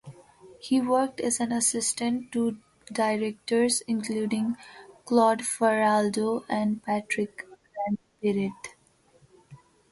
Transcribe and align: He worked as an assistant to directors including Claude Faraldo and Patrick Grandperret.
He 0.59 0.81
worked 0.81 1.19
as 1.21 1.39
an 1.39 1.51
assistant 1.51 2.31
to 2.31 2.57
directors 2.91 3.81
including 3.87 4.57
Claude 5.05 5.41
Faraldo 5.45 6.43
and 6.49 6.81
Patrick 6.81 7.45
Grandperret. 7.77 8.69